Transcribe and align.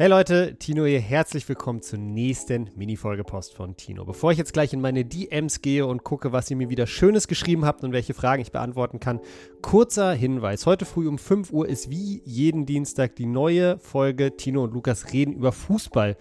Hey 0.00 0.08
Leute, 0.08 0.56
Tino 0.58 0.86
hier, 0.86 0.98
herzlich 0.98 1.46
willkommen 1.46 1.82
zur 1.82 1.98
nächsten 1.98 2.70
Mini-Folge 2.74 3.22
Post 3.22 3.54
von 3.54 3.76
Tino. 3.76 4.06
Bevor 4.06 4.32
ich 4.32 4.38
jetzt 4.38 4.54
gleich 4.54 4.72
in 4.72 4.80
meine 4.80 5.04
DMs 5.04 5.60
gehe 5.60 5.84
und 5.84 6.04
gucke, 6.04 6.32
was 6.32 6.50
ihr 6.50 6.56
mir 6.56 6.70
wieder 6.70 6.86
Schönes 6.86 7.28
geschrieben 7.28 7.66
habt 7.66 7.84
und 7.84 7.92
welche 7.92 8.14
Fragen 8.14 8.40
ich 8.40 8.50
beantworten 8.50 8.98
kann, 8.98 9.20
kurzer 9.60 10.14
Hinweis. 10.14 10.64
Heute 10.64 10.86
früh 10.86 11.06
um 11.06 11.18
5 11.18 11.52
Uhr 11.52 11.68
ist 11.68 11.90
wie 11.90 12.22
jeden 12.24 12.64
Dienstag 12.64 13.14
die 13.16 13.26
neue 13.26 13.78
Folge 13.78 14.38
Tino 14.38 14.64
und 14.64 14.72
Lukas 14.72 15.12
reden 15.12 15.34
über 15.34 15.52
Fußball 15.52 16.16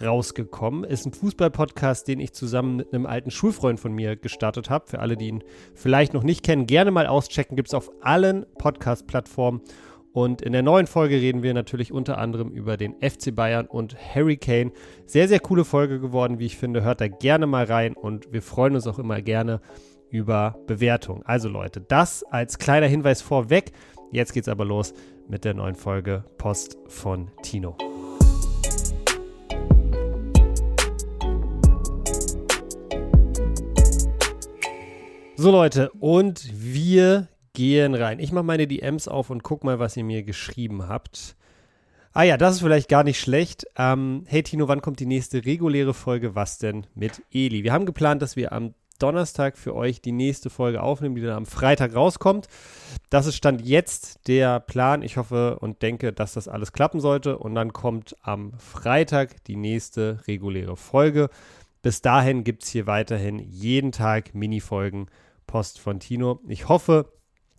rausgekommen. 0.00 0.84
Ist 0.84 1.04
ein 1.04 1.12
Fußball-Podcast, 1.12 2.06
den 2.06 2.20
ich 2.20 2.34
zusammen 2.34 2.76
mit 2.76 2.94
einem 2.94 3.06
alten 3.06 3.32
Schulfreund 3.32 3.80
von 3.80 3.92
mir 3.92 4.14
gestartet 4.14 4.70
habe. 4.70 4.86
Für 4.86 5.00
alle, 5.00 5.16
die 5.16 5.26
ihn 5.26 5.44
vielleicht 5.74 6.14
noch 6.14 6.22
nicht 6.22 6.44
kennen, 6.44 6.66
gerne 6.66 6.92
mal 6.92 7.08
auschecken. 7.08 7.56
Gibt 7.56 7.70
es 7.70 7.74
auf 7.74 7.90
allen 8.00 8.46
Podcast-Plattformen. 8.58 9.60
Und 10.14 10.42
in 10.42 10.52
der 10.52 10.62
neuen 10.62 10.86
Folge 10.86 11.16
reden 11.16 11.42
wir 11.42 11.54
natürlich 11.54 11.90
unter 11.90 12.18
anderem 12.18 12.52
über 12.52 12.76
den 12.76 12.94
FC 13.00 13.34
Bayern 13.34 13.66
und 13.66 13.96
Harry 14.14 14.36
Kane. 14.36 14.70
Sehr, 15.06 15.26
sehr 15.26 15.40
coole 15.40 15.64
Folge 15.64 15.98
geworden, 15.98 16.38
wie 16.38 16.46
ich 16.46 16.56
finde. 16.56 16.84
Hört 16.84 17.00
da 17.00 17.08
gerne 17.08 17.48
mal 17.48 17.64
rein 17.64 17.94
und 17.94 18.32
wir 18.32 18.40
freuen 18.40 18.76
uns 18.76 18.86
auch 18.86 19.00
immer 19.00 19.20
gerne 19.22 19.60
über 20.10 20.56
Bewertungen. 20.68 21.24
Also 21.24 21.48
Leute, 21.48 21.80
das 21.80 22.22
als 22.22 22.58
kleiner 22.58 22.86
Hinweis 22.86 23.22
vorweg. 23.22 23.72
Jetzt 24.12 24.32
geht's 24.32 24.46
aber 24.46 24.64
los 24.64 24.94
mit 25.28 25.44
der 25.44 25.54
neuen 25.54 25.74
Folge 25.74 26.22
Post 26.38 26.78
von 26.86 27.32
Tino. 27.42 27.76
So 35.34 35.50
Leute, 35.50 35.90
und 35.98 36.48
wir 36.54 37.26
gehen 37.54 37.94
rein. 37.94 38.18
Ich 38.18 38.32
mache 38.32 38.44
meine 38.44 38.66
DMs 38.66 39.08
auf 39.08 39.30
und 39.30 39.42
guck 39.42 39.64
mal, 39.64 39.78
was 39.78 39.96
ihr 39.96 40.04
mir 40.04 40.22
geschrieben 40.22 40.86
habt. 40.88 41.36
Ah 42.12 42.22
ja, 42.22 42.36
das 42.36 42.56
ist 42.56 42.60
vielleicht 42.60 42.88
gar 42.88 43.02
nicht 43.02 43.18
schlecht. 43.18 43.66
Ähm, 43.76 44.24
hey 44.26 44.42
Tino, 44.42 44.68
wann 44.68 44.82
kommt 44.82 45.00
die 45.00 45.06
nächste 45.06 45.44
reguläre 45.44 45.94
Folge? 45.94 46.34
Was 46.34 46.58
denn 46.58 46.86
mit 46.94 47.22
Eli? 47.32 47.64
Wir 47.64 47.72
haben 47.72 47.86
geplant, 47.86 48.22
dass 48.22 48.36
wir 48.36 48.52
am 48.52 48.74
Donnerstag 48.98 49.58
für 49.58 49.74
euch 49.74 50.00
die 50.00 50.12
nächste 50.12 50.50
Folge 50.50 50.82
aufnehmen, 50.82 51.16
die 51.16 51.22
dann 51.22 51.36
am 51.36 51.46
Freitag 51.46 51.94
rauskommt. 51.94 52.46
Das 53.10 53.26
ist 53.26 53.36
Stand 53.36 53.62
jetzt 53.62 54.28
der 54.28 54.60
Plan. 54.60 55.02
Ich 55.02 55.16
hoffe 55.16 55.58
und 55.58 55.82
denke, 55.82 56.12
dass 56.12 56.34
das 56.34 56.46
alles 56.46 56.72
klappen 56.72 57.00
sollte. 57.00 57.38
Und 57.38 57.54
dann 57.54 57.72
kommt 57.72 58.14
am 58.22 58.52
Freitag 58.58 59.42
die 59.44 59.56
nächste 59.56 60.20
reguläre 60.28 60.76
Folge. 60.76 61.28
Bis 61.82 62.00
dahin 62.00 62.44
gibt 62.44 62.62
es 62.62 62.70
hier 62.70 62.86
weiterhin 62.86 63.38
jeden 63.38 63.92
Tag 63.92 64.34
Mini-Folgen 64.34 65.08
Post 65.46 65.80
von 65.80 66.00
Tino. 66.00 66.40
Ich 66.48 66.68
hoffe, 66.68 67.12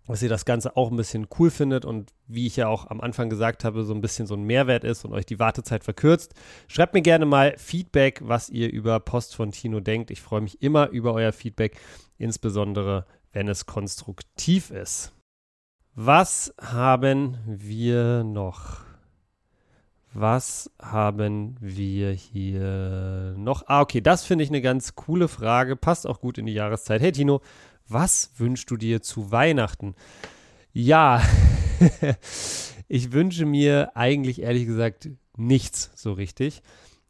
dass 0.08 0.22
ihr 0.22 0.30
das 0.30 0.46
Ganze 0.46 0.78
auch 0.78 0.92
ein 0.92 0.98
bisschen 0.98 1.28
cool 1.40 1.50
findet 1.50 1.86
und 1.86 2.14
wie 2.28 2.48
ich 2.48 2.56
ja 2.56 2.68
auch 2.68 2.90
am 2.90 3.02
Anfang 3.02 3.30
gesagt 3.30 3.64
habe, 3.64 3.84
so 3.84 3.94
ein 3.94 4.02
bisschen 4.02 4.28
so 4.28 4.36
ein 4.36 4.44
Mehrwert 4.44 4.84
ist 4.84 5.06
und 5.06 5.14
euch 5.14 5.26
die 5.26 5.40
Wartezeit 5.40 5.84
verkürzt. 5.84 6.34
Schreibt 6.68 6.94
mir 6.94 7.02
gerne 7.02 7.26
mal 7.26 7.56
Feedback, 7.58 8.22
was 8.24 8.50
ihr 8.50 8.72
über 8.72 9.00
Post 9.00 9.36
von 9.36 9.52
Tino 9.52 9.80
denkt. 9.80 10.12
Ich 10.12 10.22
freue 10.22 10.42
mich 10.42 10.62
immer 10.62 10.90
über 10.90 11.14
euer 11.14 11.32
Feedback, 11.32 11.80
insbesondere 12.18 13.06
wenn 13.34 13.48
es 13.48 13.66
konstruktiv 13.66 14.72
ist. 14.72 15.12
Was 15.96 16.54
haben 16.62 17.38
wir 17.46 18.24
noch? 18.24 18.86
Was 20.14 20.72
haben 20.82 21.58
wir 21.60 22.12
hier 22.12 23.34
noch? 23.38 23.64
Ah, 23.68 23.82
okay, 23.82 24.00
das 24.00 24.24
finde 24.24 24.46
ich 24.46 24.50
eine 24.50 24.62
ganz 24.62 24.96
coole 24.96 25.28
Frage. 25.28 25.76
Passt 25.76 26.08
auch 26.08 26.22
gut 26.22 26.38
in 26.38 26.46
die 26.46 26.54
Jahreszeit. 26.54 27.02
Hey 27.02 27.12
Tino, 27.12 27.42
was 27.88 28.32
wünschst 28.38 28.70
du 28.72 28.78
dir 28.78 29.02
zu 29.02 29.32
Weihnachten? 29.32 29.96
Ja, 30.74 31.22
ich 32.88 33.12
wünsche 33.12 33.46
mir 33.46 33.96
eigentlich 33.96 34.42
ehrlich 34.42 34.66
gesagt 34.66 35.10
nichts 35.38 35.92
so 35.96 36.14
richtig. 36.14 36.62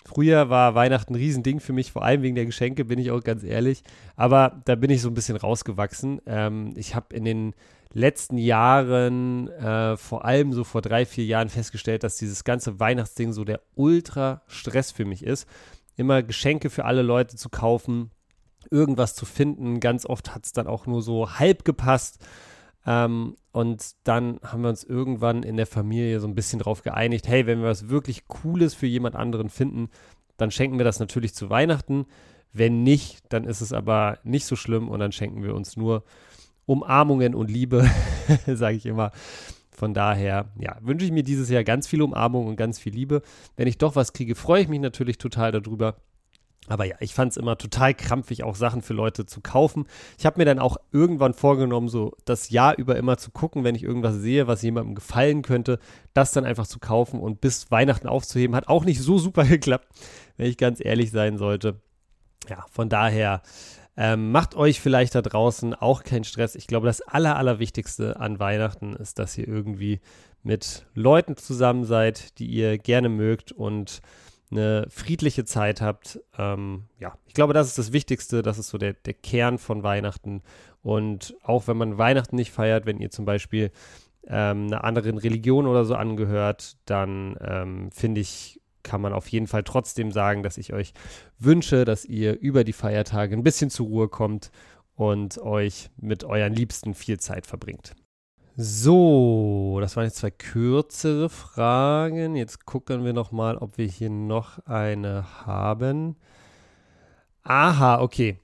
Früher 0.06 0.50
war 0.52 0.76
Weihnachten 0.76 1.14
ein 1.14 1.18
Riesending 1.18 1.60
für 1.60 1.74
mich, 1.74 1.92
vor 1.92 2.04
allem 2.04 2.22
wegen 2.22 2.36
der 2.36 2.46
Geschenke, 2.46 2.86
bin 2.86 3.00
ich 3.00 3.10
auch 3.10 3.24
ganz 3.24 3.44
ehrlich. 3.44 3.82
Aber 4.16 4.62
da 4.66 4.76
bin 4.76 4.92
ich 4.92 5.02
so 5.02 5.10
ein 5.10 5.16
bisschen 5.16 5.36
rausgewachsen. 5.36 6.22
Ähm, 6.28 6.74
ich 6.76 6.94
habe 6.94 7.16
in 7.16 7.26
den 7.26 7.56
letzten 7.92 8.38
Jahren, 8.38 9.48
äh, 9.48 9.98
vor 9.98 10.24
allem 10.26 10.54
so 10.54 10.64
vor 10.64 10.84
drei, 10.84 11.08
vier 11.08 11.26
Jahren 11.26 11.50
festgestellt, 11.50 12.04
dass 12.04 12.18
dieses 12.18 12.44
ganze 12.44 12.80
Weihnachtsding 12.80 13.34
so 13.34 13.46
der 13.46 13.62
Ultra-Stress 13.74 14.92
für 14.92 15.06
mich 15.06 15.24
ist. 15.24 15.48
Immer 15.96 16.22
Geschenke 16.22 16.70
für 16.70 16.86
alle 16.86 17.02
Leute 17.02 17.36
zu 17.36 17.50
kaufen, 17.50 18.12
irgendwas 18.72 19.16
zu 19.16 19.26
finden. 19.26 19.80
Ganz 19.80 20.06
oft 20.06 20.34
hat 20.34 20.46
es 20.46 20.54
dann 20.54 20.68
auch 20.68 20.86
nur 20.86 21.02
so 21.02 21.32
halb 21.40 21.66
gepasst. 21.66 22.20
Ähm, 22.86 23.36
und 23.52 23.96
dann 24.04 24.40
haben 24.44 24.64
wir 24.64 24.70
uns 24.70 24.84
irgendwann 24.84 25.44
in 25.44 25.58
der 25.58 25.68
Familie 25.68 26.20
so 26.20 26.28
ein 26.28 26.36
bisschen 26.36 26.60
drauf 26.60 26.84
geeinigt, 26.84 27.28
hey, 27.28 27.48
wenn 27.48 27.62
wir 27.62 27.70
was 27.70 27.90
wirklich 27.90 28.28
Cooles 28.28 28.74
für 28.74 28.88
jemand 28.88 29.16
anderen 29.16 29.50
finden, 29.50 29.90
dann 30.38 30.52
schenken 30.52 30.78
wir 30.78 30.86
das 30.86 31.00
natürlich 31.00 31.34
zu 31.34 31.50
Weihnachten. 31.50 32.06
Wenn 32.52 32.84
nicht, 32.84 33.22
dann 33.30 33.46
ist 33.46 33.62
es 33.62 33.74
aber 33.74 34.20
nicht 34.24 34.46
so 34.46 34.56
schlimm 34.56 34.90
und 34.90 35.00
dann 35.00 35.12
schenken 35.12 35.44
wir 35.44 35.56
uns 35.56 35.78
nur 35.78 36.04
Umarmungen 36.66 37.36
und 37.36 37.50
Liebe, 37.50 37.90
sage 38.48 38.78
ich 38.78 38.86
immer. 38.86 39.12
Von 39.72 39.94
daher, 39.94 40.50
ja, 40.58 40.78
wünsche 40.82 41.06
ich 41.06 41.12
mir 41.12 41.24
dieses 41.24 41.50
Jahr 41.50 41.66
ganz 41.66 41.86
viel 41.86 42.02
Umarmung 42.02 42.48
und 42.48 42.56
ganz 42.56 42.80
viel 42.80 42.94
Liebe. 42.94 43.22
Wenn 43.58 43.68
ich 43.68 43.78
doch 43.78 43.96
was 43.96 44.14
kriege, 44.14 44.36
freue 44.36 44.62
ich 44.62 44.70
mich 44.70 44.80
natürlich 44.80 45.18
total 45.18 45.52
darüber. 45.52 45.98
Aber 46.68 46.86
ja, 46.86 46.96
ich 47.00 47.14
fand 47.14 47.32
es 47.32 47.38
immer 47.38 47.58
total 47.58 47.94
krampfig, 47.94 48.44
auch 48.44 48.56
Sachen 48.56 48.82
für 48.82 48.94
Leute 48.94 49.26
zu 49.26 49.42
kaufen. 49.42 49.86
Ich 50.18 50.26
habe 50.26 50.40
mir 50.40 50.46
dann 50.46 50.60
auch 50.60 50.78
irgendwann 50.92 51.34
vorgenommen, 51.34 51.90
so 51.90 52.14
das 52.26 52.50
Jahr 52.50 52.78
über 52.78 52.96
immer 52.96 53.18
zu 53.18 53.32
gucken, 53.32 53.64
wenn 53.64 53.76
ich 53.76 53.84
irgendwas 53.84 54.16
sehe, 54.16 54.48
was 54.48 54.64
jemandem 54.64 54.96
gefallen 54.96 55.44
könnte, 55.44 55.80
das 56.14 56.32
dann 56.32 56.46
einfach 56.46 56.66
zu 56.66 56.80
kaufen 56.80 57.20
und 57.20 57.40
bis 57.40 57.70
Weihnachten 57.70 58.08
aufzuheben. 58.08 58.56
Hat 58.56 58.68
auch 58.68 58.84
nicht 58.84 59.02
so 59.02 59.18
super 59.20 59.44
geklappt, 59.46 59.88
wenn 60.38 60.48
ich 60.48 60.58
ganz 60.58 60.84
ehrlich 60.84 61.12
sein 61.12 61.38
sollte. 61.38 61.82
Ja, 62.50 62.66
von 62.72 62.90
daher 62.90 63.42
ähm, 63.98 64.32
macht 64.32 64.56
euch 64.56 64.82
vielleicht 64.82 65.16
da 65.16 65.22
draußen 65.22 65.74
auch 65.74 66.04
keinen 66.04 66.26
Stress. 66.26 66.56
Ich 66.56 66.68
glaube, 66.68 66.88
das 66.88 67.02
Aller, 67.02 67.38
Allerwichtigste 67.38 68.20
an 68.20 68.40
Weihnachten 68.40 68.96
ist, 68.96 69.20
dass 69.20 69.38
ihr 69.38 69.48
irgendwie 69.48 70.02
mit 70.44 70.86
Leuten 70.94 71.38
zusammen 71.38 71.86
seid, 71.86 72.38
die 72.40 72.48
ihr 72.48 72.78
gerne 72.78 73.10
mögt 73.10 73.52
und 73.52 74.02
eine 74.52 74.88
friedliche 74.90 75.46
Zeit 75.46 75.82
habt. 75.82 76.20
Ähm, 76.38 76.86
ja, 77.00 77.18
ich 77.26 77.34
glaube, 77.34 77.54
das 77.54 77.68
ist 77.68 77.78
das 77.78 77.92
Wichtigste. 77.92 78.42
Das 78.42 78.58
ist 78.58 78.70
so 78.70 78.78
der, 78.78 78.94
der 78.94 79.14
Kern 79.14 79.58
von 79.58 79.84
Weihnachten. 79.84 80.42
Und 80.82 81.36
auch 81.42 81.68
wenn 81.68 81.78
man 81.78 81.98
Weihnachten 81.98 82.36
nicht 82.36 82.52
feiert, 82.52 82.86
wenn 82.86 83.00
ihr 83.00 83.10
zum 83.10 83.26
Beispiel 83.26 83.72
ähm, 84.28 84.68
einer 84.68 84.84
anderen 84.84 85.18
Religion 85.18 85.68
oder 85.68 85.86
so 85.86 85.96
angehört, 85.96 86.78
dann 86.86 87.38
ähm, 87.42 87.92
finde 87.92 88.22
ich, 88.22 88.62
kann 88.84 89.02
man 89.02 89.14
auf 89.14 89.28
jeden 89.28 89.48
Fall 89.48 89.64
trotzdem 89.64 90.12
sagen, 90.12 90.44
dass 90.44 90.58
ich 90.58 90.74
euch 90.74 90.94
wünsche, 91.40 91.86
dass 91.86 92.06
ihr 92.06 92.40
über 92.40 92.64
die 92.64 92.74
Feiertage 92.74 93.36
ein 93.36 93.44
bisschen 93.44 93.72
zur 93.72 93.88
Ruhe 93.88 94.10
kommt 94.10 94.52
und 94.96 95.40
euch 95.40 95.90
mit 95.98 96.24
euren 96.24 96.54
Liebsten 96.54 96.94
viel 96.94 97.20
Zeit 97.20 97.48
verbringt. 97.48 97.96
So, 98.58 99.80
das 99.82 99.98
waren 99.98 100.06
jetzt 100.06 100.16
zwei 100.16 100.32
kürzere 100.32 101.28
Fragen. 101.28 102.38
Jetzt 102.38 102.66
gucken 102.66 103.04
wir 103.04 103.12
noch 103.12 103.34
mal, 103.34 103.58
ob 103.58 103.78
wir 103.78 103.86
hier 103.86 104.10
noch 104.10 104.66
eine 104.66 105.26
haben. 105.46 106.16
Aha, 107.44 108.00
okay. 108.00 108.40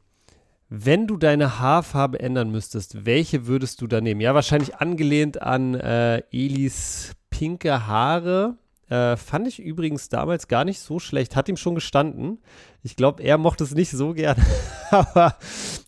Wenn 0.68 1.08
du 1.08 1.16
deine 1.16 1.60
Haarfarbe 1.60 2.20
ändern 2.20 2.52
müsstest, 2.52 3.06
welche 3.06 3.48
würdest 3.48 3.80
du 3.80 3.88
da 3.88 4.02
nehmen? 4.02 4.20
Ja, 4.20 4.36
wahrscheinlich 4.36 4.76
angelehnt 4.76 5.42
an 5.42 5.76
äh, 5.76 6.24
Elis 6.34 7.14
pinke 7.30 7.88
Haare. 7.88 8.58
Äh, 8.90 9.16
fand 9.16 9.48
ich 9.48 9.62
übrigens 9.62 10.10
damals 10.10 10.50
gar 10.50 10.66
nicht 10.66 10.82
so 10.82 11.00
schlecht. 11.00 11.38
Hat 11.38 11.48
ihm 11.48 11.56
schon 11.56 11.76
gestanden. 11.76 12.40
Ich 12.84 12.98
glaube, 12.98 13.24
er 13.24 13.38
mochte 13.38 13.64
es 13.64 13.74
nicht 13.74 13.92
so 13.92 14.14
gern. 14.14 14.36
Aber 14.92 15.38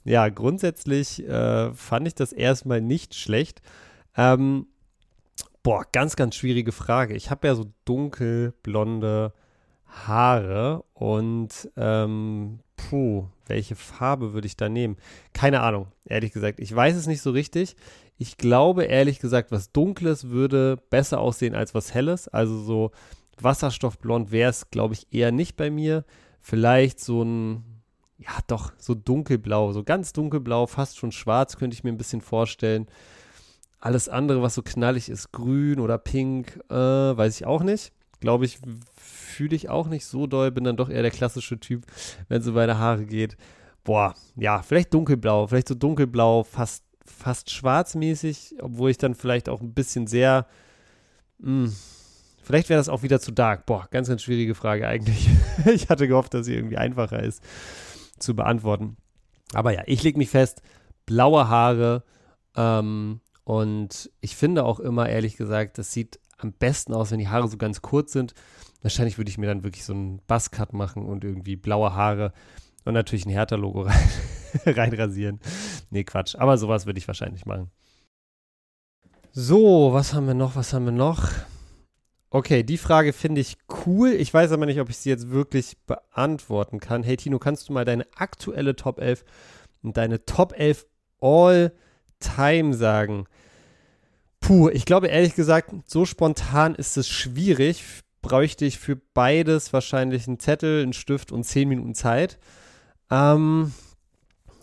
ja, 0.06 0.30
grundsätzlich 0.30 1.28
äh, 1.28 1.74
fand 1.74 2.08
ich 2.08 2.16
das 2.16 2.32
erstmal 2.32 2.80
nicht 2.80 3.16
schlecht. 3.16 3.62
Ähm, 4.16 4.68
boah, 5.64 5.86
ganz, 5.92 6.16
ganz 6.16 6.36
schwierige 6.36 6.72
Frage. 6.72 7.16
Ich 7.16 7.32
habe 7.32 7.48
ja 7.48 7.56
so 7.56 7.66
dunkelblonde 7.86 9.34
Haare 9.88 10.84
und 10.94 11.70
ähm, 11.78 12.60
puh, 12.76 13.28
welche 13.48 13.76
Farbe 13.76 14.34
würde 14.34 14.48
ich 14.48 14.58
da 14.58 14.70
nehmen? 14.70 14.98
Keine 15.34 15.62
Ahnung, 15.62 15.88
ehrlich 16.06 16.32
gesagt. 16.32 16.60
Ich 16.60 16.74
weiß 16.76 16.96
es 16.96 17.08
nicht 17.08 17.22
so 17.22 17.32
richtig. 17.32 17.76
Ich 18.18 18.38
glaube, 18.38 18.86
ehrlich 18.86 19.20
gesagt, 19.20 19.52
was 19.52 19.72
Dunkles 19.72 20.30
würde 20.30 20.78
besser 20.90 21.20
aussehen 21.20 21.56
als 21.56 21.74
was 21.74 21.94
Helles. 21.94 22.28
Also 22.28 22.60
so 22.60 22.92
Wasserstoffblond 23.40 24.32
wäre 24.32 24.50
es, 24.50 24.70
glaube 24.70 24.94
ich, 24.94 25.08
eher 25.12 25.32
nicht 25.32 25.56
bei 25.56 25.70
mir. 25.70 26.06
Vielleicht 26.40 27.00
so 27.00 27.24
ein, 27.24 27.64
ja 28.18 28.32
doch, 28.48 28.72
so 28.78 28.94
dunkelblau, 28.94 29.72
so 29.72 29.84
ganz 29.84 30.14
dunkelblau, 30.14 30.68
fast 30.68 30.98
schon 30.98 31.12
schwarz, 31.12 31.58
könnte 31.58 31.76
ich 31.76 31.84
mir 31.84 31.92
ein 31.92 31.98
bisschen 31.98 32.22
vorstellen. 32.22 32.88
Alles 33.84 34.08
andere, 34.08 34.42
was 34.42 34.56
so 34.56 34.62
knallig 34.62 35.10
ist, 35.10 35.34
grün 35.34 35.82
oder 35.82 35.98
pink, 35.98 36.58
äh, 36.70 36.74
weiß 36.74 37.36
ich 37.36 37.46
auch 37.46 37.64
nicht. 37.64 37.92
Glaube 38.22 38.46
ich, 38.46 38.60
fühle 38.96 39.58
ich 39.58 39.68
auch 39.68 39.90
nicht 39.90 40.06
so 40.06 40.26
doll. 40.26 40.52
Bin 40.52 40.64
dann 40.64 40.78
doch 40.78 40.90
eher 40.90 41.02
der 41.02 41.12
klassische 41.12 41.60
Typ, 41.60 41.86
wenn 42.30 42.40
es 42.40 42.48
um 42.48 42.54
meine 42.54 42.78
Haare 42.78 43.06
geht. 43.06 43.36
Boah, 43.84 44.16
ja, 44.38 44.62
vielleicht 44.62 44.94
dunkelblau, 44.94 45.48
vielleicht 45.48 45.68
so 45.68 45.76
dunkelblau, 45.76 46.44
fast, 46.44 46.86
fast 47.04 47.52
schwarzmäßig, 47.52 48.56
obwohl 48.62 48.90
ich 48.90 48.98
dann 48.98 49.16
vielleicht 49.16 49.50
auch 49.50 49.60
ein 49.60 49.74
bisschen 49.74 50.08
sehr, 50.08 50.48
mh, 51.40 51.66
hm, 51.66 51.76
Vielleicht 52.44 52.68
wäre 52.68 52.78
das 52.78 52.90
auch 52.90 53.04
wieder 53.04 53.22
zu 53.22 53.32
dark. 53.32 53.66
Boah, 53.66 53.88
ganz, 53.90 54.10
ganz 54.10 54.22
schwierige 54.22 54.54
Frage 54.54 54.86
eigentlich. 54.86 55.30
ich 55.74 55.90
hatte 55.90 56.10
gehofft, 56.10 56.34
dass 56.34 56.46
sie 56.46 56.54
irgendwie 56.54 56.78
einfacher 56.78 57.24
ist 57.24 57.42
zu 58.20 58.36
beantworten. 58.36 58.98
Aber 59.54 59.74
ja, 59.74 59.84
ich 59.86 60.04
lege 60.04 60.18
mich 60.18 60.30
fest, 60.30 60.62
blaue 61.06 61.48
Haare. 61.48 62.04
Ähm, 62.56 63.22
und 63.44 64.10
ich 64.22 64.36
finde 64.36 64.64
auch 64.64 64.80
immer, 64.80 65.10
ehrlich 65.10 65.36
gesagt, 65.36 65.78
das 65.78 65.92
sieht 65.92 66.20
am 66.38 66.54
besten 66.54 66.94
aus, 66.94 67.12
wenn 67.12 67.20
die 67.20 67.28
Haare 67.28 67.48
so 67.48 67.58
ganz 67.58 67.82
kurz 67.82 68.12
sind. 68.12 68.34
Wahrscheinlich 68.82 69.18
würde 69.18 69.30
ich 69.30 69.38
mir 69.38 69.48
dann 69.48 69.64
wirklich 69.64 69.86
so 69.86 69.94
einen 69.94 70.20
Buzzcut 70.28 70.74
machen 70.74 71.06
und 71.06 71.24
irgendwie 71.24 71.56
blaue 71.56 71.94
Haare 71.94 72.34
und 72.86 72.94
natürlich 72.94 73.26
ein 73.26 73.32
Hertha-Logo 73.32 73.82
rein, 73.84 74.10
reinrasieren. 74.66 75.40
Nee, 75.90 76.04
Quatsch. 76.04 76.36
Aber 76.36 76.58
sowas 76.58 76.86
würde 76.86 77.00
ich 77.00 77.08
wahrscheinlich 77.08 77.46
machen. 77.46 77.72
So, 79.32 79.94
was 79.94 80.14
haben 80.14 80.28
wir 80.28 80.34
noch? 80.34 80.56
Was 80.56 80.74
haben 80.74 80.86
wir 80.86 80.92
noch? 80.92 81.30
Okay, 82.30 82.64
die 82.64 82.78
Frage 82.78 83.14
finde 83.14 83.42
ich 83.42 83.58
cool. 83.86 84.10
Ich 84.10 84.34
weiß 84.34 84.52
aber 84.52 84.66
nicht, 84.66 84.80
ob 84.80 84.90
ich 84.90 84.98
sie 84.98 85.10
jetzt 85.10 85.30
wirklich 85.30 85.78
beantworten 85.86 86.80
kann. 86.80 87.04
Hey 87.04 87.18
Tino, 87.18 87.40
kannst 87.40 87.70
du 87.70 87.74
mal 87.74 87.86
deine 87.86 88.06
aktuelle 88.16 88.76
Top 88.76 89.00
11 89.00 89.24
und 89.82 89.98
deine 89.98 90.26
Top 90.26 90.54
11 90.58 90.86
All-Time 92.24 92.74
sagen? 92.74 93.26
Puh, 94.40 94.70
ich 94.70 94.86
glaube 94.86 95.08
ehrlich 95.08 95.36
gesagt, 95.36 95.74
so 95.86 96.06
spontan 96.06 96.76
ist 96.76 96.98
es 96.98 97.08
schwierig. 97.08 97.84
Bräuchte 98.22 98.66
ich 98.66 98.80
für 98.80 98.96
beides 98.96 99.74
wahrscheinlich 99.74 100.28
einen 100.28 100.40
Zettel, 100.40 100.84
einen 100.84 100.94
Stift 100.94 101.32
und 101.32 101.44
10 101.44 101.70
Minuten 101.70 101.96
Zeit. 101.96 102.40
Ähm, 103.10 103.74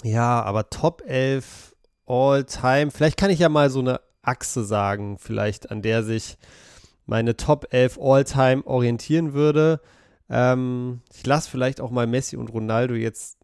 ja, 0.03 0.43
aber 0.43 0.71
Top 0.71 1.03
11 1.07 1.75
All-Time. 2.07 2.91
Vielleicht 2.91 3.17
kann 3.17 3.31
ich 3.31 3.39
ja 3.39 3.49
mal 3.49 3.71
so 3.71 3.81
eine 3.81 4.01
Achse 4.23 4.65
sagen, 4.65 5.19
vielleicht 5.19 5.71
an 5.71 5.83
der 5.83 6.03
sich 6.03 6.37
meine 7.07 7.37
Top 7.37 7.73
11 7.73 7.99
All-Time 8.01 8.67
orientieren 8.67 9.33
würde. 9.33 9.81
Ähm, 10.29 11.01
ich 11.15 11.27
lasse 11.27 11.51
vielleicht 11.51 11.81
auch 11.81 11.91
mal 11.91 12.07
Messi 12.07 12.37
und 12.37 12.53
Ronaldo 12.53 12.95
jetzt 12.95 13.40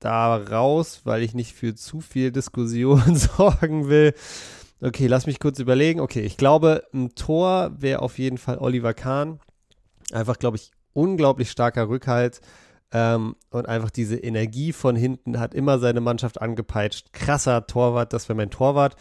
da 0.00 0.36
raus, 0.36 1.02
weil 1.04 1.22
ich 1.22 1.34
nicht 1.34 1.54
für 1.54 1.74
zu 1.74 2.00
viel 2.00 2.32
Diskussion 2.32 3.16
sorgen 3.16 3.88
will. 3.88 4.14
Okay, 4.80 5.06
lass 5.06 5.26
mich 5.26 5.40
kurz 5.40 5.58
überlegen. 5.58 6.00
Okay, 6.00 6.20
ich 6.20 6.36
glaube, 6.36 6.84
ein 6.92 7.14
Tor 7.14 7.72
wäre 7.78 8.02
auf 8.02 8.18
jeden 8.18 8.38
Fall 8.38 8.58
Oliver 8.58 8.92
Kahn. 8.92 9.40
Einfach, 10.12 10.38
glaube 10.38 10.56
ich, 10.56 10.72
unglaublich 10.92 11.50
starker 11.50 11.88
Rückhalt. 11.88 12.40
Ähm, 12.92 13.34
und 13.50 13.66
einfach 13.66 13.90
diese 13.90 14.16
Energie 14.16 14.72
von 14.72 14.94
hinten 14.94 15.40
hat 15.40 15.54
immer 15.54 15.78
seine 15.78 16.00
Mannschaft 16.00 16.40
angepeitscht. 16.40 17.12
Krasser 17.12 17.66
Torwart, 17.66 18.12
das 18.12 18.28
wäre 18.28 18.36
mein 18.36 18.50
Torwart. 18.50 18.96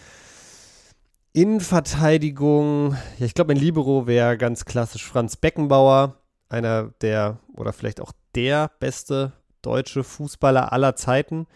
Innenverteidigung, 1.33 2.95
ja, 3.17 3.25
ich 3.25 3.33
glaube, 3.33 3.53
mein 3.53 3.61
Libero 3.61 4.07
wäre 4.07 4.37
ganz 4.37 4.65
klassisch 4.65 5.05
Franz 5.05 5.35
Beckenbauer, 5.35 6.15
einer 6.47 6.93
der 7.01 7.39
oder 7.55 7.73
vielleicht 7.73 8.01
auch 8.01 8.11
der 8.35 8.71
beste 8.79 9.33
deutsche 9.63 10.03
Fußballer 10.03 10.71
aller 10.71 10.95
Zeiten, 10.95 11.47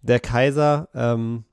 der 0.00 0.20
Kaiser. 0.20 0.88
Ähm, 0.94 1.44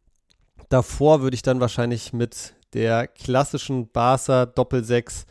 davor 0.69 1.21
würde 1.21 1.35
ich 1.35 1.41
dann 1.41 1.59
wahrscheinlich 1.59 2.13
mit 2.13 2.53
der 2.73 3.07
klassischen 3.07 3.89
Barca 3.89 4.45
Doppelsechs 4.45 5.25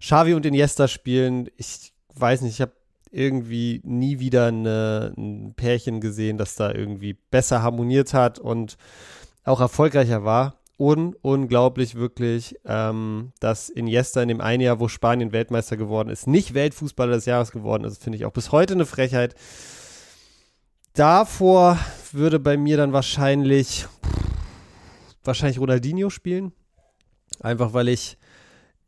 Xavi 0.00 0.34
und 0.34 0.46
Iniesta 0.46 0.86
spielen. 0.88 1.48
Ich 1.56 1.92
weiß 2.14 2.42
nicht, 2.42 2.54
ich 2.54 2.60
habe 2.60 2.72
irgendwie 3.10 3.80
nie 3.84 4.20
wieder 4.20 4.46
eine, 4.46 5.12
ein 5.16 5.54
Pärchen 5.56 6.00
gesehen, 6.00 6.38
das 6.38 6.54
da 6.54 6.72
irgendwie 6.72 7.14
besser 7.14 7.62
harmoniert 7.62 8.14
hat 8.14 8.38
und 8.38 8.76
auch 9.44 9.60
erfolgreicher 9.60 10.24
war 10.24 10.60
un 10.80 11.14
unglaublich 11.20 11.94
wirklich, 11.94 12.56
ähm, 12.64 13.32
dass 13.38 13.68
Iniesta 13.68 14.22
in 14.22 14.28
dem 14.28 14.40
einen 14.40 14.62
Jahr, 14.62 14.80
wo 14.80 14.88
Spanien 14.88 15.30
Weltmeister 15.30 15.76
geworden 15.76 16.08
ist, 16.08 16.26
nicht 16.26 16.54
Weltfußballer 16.54 17.16
des 17.16 17.26
Jahres 17.26 17.52
geworden 17.52 17.84
ist, 17.84 18.02
finde 18.02 18.16
ich 18.16 18.24
auch 18.24 18.32
bis 18.32 18.50
heute 18.50 18.72
eine 18.74 18.86
Frechheit. 18.86 19.34
Davor 20.94 21.78
würde 22.12 22.38
bei 22.40 22.56
mir 22.56 22.76
dann 22.76 22.92
wahrscheinlich 22.92 23.86
wahrscheinlich 25.24 25.60
Ronaldinho 25.60 26.10
spielen, 26.10 26.52
einfach 27.40 27.72
weil 27.72 27.88
ich 27.88 28.18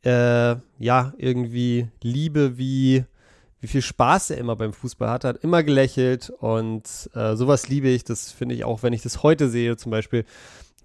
äh, 0.04 0.56
ja 0.78 1.12
irgendwie 1.16 1.88
liebe, 2.02 2.58
wie 2.58 3.04
wie 3.60 3.68
viel 3.68 3.82
Spaß 3.82 4.30
er 4.30 4.38
immer 4.38 4.56
beim 4.56 4.72
Fußball 4.72 5.08
hat, 5.08 5.24
hat 5.24 5.44
immer 5.44 5.62
gelächelt 5.62 6.30
und 6.30 6.82
äh, 7.14 7.36
sowas 7.36 7.68
liebe 7.68 7.88
ich. 7.88 8.02
Das 8.02 8.32
finde 8.32 8.56
ich 8.56 8.64
auch, 8.64 8.82
wenn 8.82 8.92
ich 8.92 9.02
das 9.02 9.22
heute 9.22 9.48
sehe, 9.48 9.76
zum 9.76 9.92
Beispiel 9.92 10.24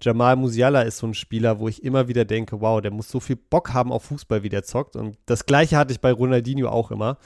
Jamal 0.00 0.36
Musiala 0.36 0.82
ist 0.82 0.98
so 0.98 1.08
ein 1.08 1.14
Spieler, 1.14 1.58
wo 1.58 1.66
ich 1.66 1.82
immer 1.82 2.06
wieder 2.06 2.24
denke, 2.24 2.60
wow, 2.60 2.80
der 2.80 2.92
muss 2.92 3.10
so 3.10 3.18
viel 3.18 3.34
Bock 3.34 3.74
haben 3.74 3.90
auf 3.90 4.04
Fußball, 4.04 4.44
wie 4.44 4.48
der 4.48 4.62
zockt. 4.62 4.94
Und 4.94 5.16
das 5.26 5.44
gleiche 5.44 5.76
hatte 5.76 5.92
ich 5.92 6.00
bei 6.00 6.12
Ronaldinho 6.12 6.68
auch 6.68 6.92
immer. 6.92 7.18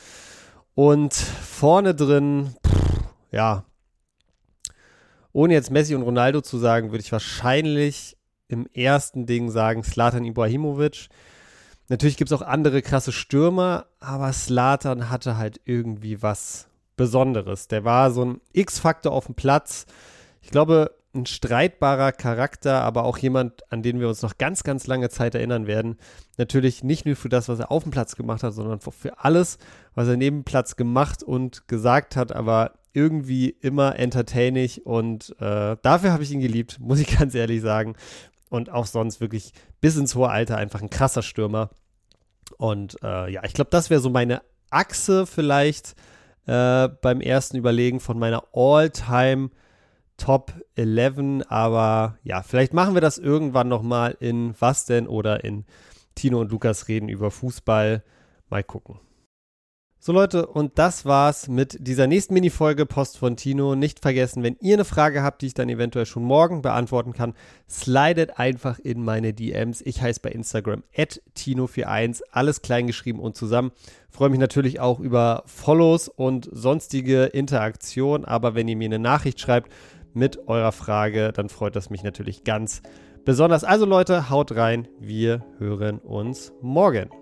Und 0.75 1.12
vorne 1.12 1.95
drin, 1.95 2.55
pff, 2.67 3.03
ja, 3.31 3.67
ohne 5.32 5.55
jetzt 5.55 5.70
Messi 5.70 5.94
und 5.94 6.02
Ronaldo 6.02 6.40
zu 6.40 6.58
sagen, 6.58 6.90
würde 6.90 7.02
ich 7.02 7.12
wahrscheinlich 7.12 8.17
im 8.49 8.67
ersten 8.75 9.26
Ding 9.26 9.50
sagen 9.50 9.82
Slatan 9.82 10.25
Ibrahimovic. 10.25 11.08
Natürlich 11.88 12.17
gibt 12.17 12.31
es 12.31 12.38
auch 12.38 12.46
andere 12.46 12.82
krasse 12.82 13.12
Stürmer, 13.12 13.87
aber 13.99 14.32
Slatan 14.32 15.11
hatte 15.11 15.37
halt 15.37 15.61
irgendwie 15.64 16.23
was 16.23 16.69
Besonderes. 16.96 17.69
Der 17.69 17.84
war 17.84 18.11
so 18.11 18.25
ein 18.25 18.40
X-Faktor 18.52 19.12
auf 19.12 19.26
dem 19.26 19.34
Platz. 19.34 19.87
Ich 20.43 20.50
glaube, 20.50 20.94
ein 21.14 21.26
streitbarer 21.26 22.12
Charakter, 22.12 22.82
aber 22.82 23.05
auch 23.05 23.19
jemand, 23.19 23.70
an 23.70 23.82
den 23.82 24.00
wir 24.00 24.08
uns 24.08 24.23
noch 24.23 24.38
ganz, 24.38 24.62
ganz 24.62 24.87
lange 24.87 25.11
Zeit 25.11 25.35
erinnern 25.35 25.67
werden. 25.67 25.99
Natürlich 26.38 26.82
nicht 26.82 27.05
nur 27.05 27.17
für 27.17 27.28
das, 27.28 27.49
was 27.49 27.58
er 27.58 27.70
auf 27.70 27.82
dem 27.82 27.93
Platz 27.93 28.17
gemacht 28.17 28.43
hat, 28.43 28.55
sondern 28.55 28.81
für 28.81 29.19
alles, 29.19 29.58
was 29.94 30.08
er 30.08 30.17
neben 30.17 30.44
Platz 30.44 30.76
gemacht 30.76 31.23
und 31.23 31.69
gesagt 31.69 32.17
hat, 32.17 32.35
aber 32.35 32.73
irgendwie 32.93 33.50
immer 33.50 33.99
entertaining 33.99 34.71
und 34.85 35.35
äh, 35.41 35.77
dafür 35.83 36.12
habe 36.12 36.23
ich 36.23 36.31
ihn 36.31 36.41
geliebt, 36.41 36.79
muss 36.81 37.00
ich 37.00 37.17
ganz 37.19 37.35
ehrlich 37.35 37.62
sagen. 37.62 37.94
Und 38.49 38.71
auch 38.71 38.85
sonst 38.85 39.21
wirklich 39.23 39.53
bis 39.81 39.97
ins 39.97 40.15
hohe 40.15 40.29
Alter 40.29 40.59
einfach 40.59 40.83
ein 40.83 40.91
krasser 40.91 41.23
Stürmer. 41.23 41.71
Und 42.59 43.03
äh, 43.03 43.33
ja, 43.33 43.44
ich 43.44 43.55
glaube, 43.55 43.71
das 43.71 43.89
wäre 43.89 44.00
so 44.00 44.11
meine 44.11 44.43
Achse 44.69 45.27
vielleicht 45.27 45.94
äh, 46.47 46.89
beim 46.89 47.23
ersten 47.23 47.56
Überlegen 47.56 47.99
von 47.99 48.19
meiner 48.19 48.44
All-Time- 48.53 49.50
Top 50.19 50.53
11, 50.77 51.47
aber 51.49 52.17
ja, 52.23 52.43
vielleicht 52.43 52.75
machen 52.75 52.95
wir 52.95 53.00
das 53.00 53.19
irgendwann 53.19 53.67
nochmal 53.69 54.17
in 54.21 54.55
Was 54.61 54.85
denn 54.85 55.09
oder 55.09 55.43
in 55.43 55.65
Tino 56.15 56.41
und 56.41 56.53
Lukas 56.53 56.87
reden 56.87 57.09
über 57.09 57.33
Fußball. 57.33 58.05
Mal 58.49 58.62
gucken. 58.62 59.00
So 60.04 60.10
Leute, 60.10 60.49
und 60.49 60.81
das 60.81 61.04
war's 61.04 61.46
mit 61.46 61.87
dieser 61.87 62.08
nächsten 62.08 62.35
Minifolge 62.35 62.87
Post 62.87 63.18
von 63.18 63.37
Tino. 63.37 63.76
Nicht 63.76 64.00
vergessen, 64.00 64.42
wenn 64.42 64.56
ihr 64.59 64.75
eine 64.75 64.85
Frage 64.85 65.23
habt, 65.23 65.42
die 65.42 65.47
ich 65.47 65.54
dann 65.54 65.68
eventuell 65.68 66.06
schon 66.06 66.25
morgen 66.25 66.61
beantworten 66.61 67.12
kann, 67.12 67.35
slidet 67.71 68.37
einfach 68.37 68.80
in 68.80 69.04
meine 69.04 69.32
DMs. 69.32 69.80
Ich 69.80 70.02
heiße 70.02 70.18
bei 70.21 70.30
Instagram 70.30 70.82
Tino41, 70.97 72.23
alles 72.32 72.62
klein 72.62 72.88
geschrieben 72.88 73.21
und 73.21 73.37
zusammen. 73.37 73.71
Freue 74.11 74.30
mich 74.30 74.40
natürlich 74.40 74.80
auch 74.80 74.99
über 74.99 75.44
Follows 75.47 76.09
und 76.09 76.49
sonstige 76.50 77.26
Interaktion, 77.26 78.25
aber 78.25 78.56
wenn 78.56 78.66
ihr 78.66 78.76
mir 78.76 78.87
eine 78.87 78.99
Nachricht 78.99 79.38
schreibt, 79.38 79.71
mit 80.14 80.49
eurer 80.49 80.73
Frage, 80.73 81.30
dann 81.32 81.49
freut 81.49 81.76
das 81.76 81.90
mich 81.90 82.02
natürlich 82.02 82.42
ganz 82.42 82.82
besonders. 83.25 83.62
Also 83.62 83.87
Leute, 83.87 84.30
haut 84.30 84.56
rein, 84.56 84.88
wir 84.99 85.44
hören 85.59 86.00
uns 86.00 86.52
morgen. 86.61 87.22